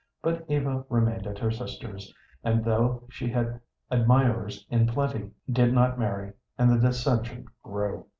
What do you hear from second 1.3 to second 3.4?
her sister's, and, though she